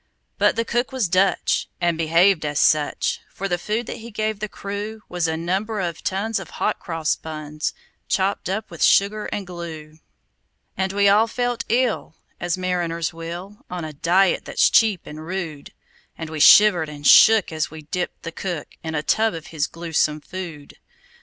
[0.39, 4.39] But the cook was Dutch, and behaved as such; For the food that he gave
[4.39, 7.71] the crew Was a number of tons of hot cross buns,
[8.07, 9.99] Chopped up with sugar and glue.
[10.75, 15.71] And we all felt ill as mariners will, On a diet that's cheap and rude;
[16.17, 19.67] And we shivered and shook as we dipped the cook In a tub of his
[19.67, 20.77] gluesome food.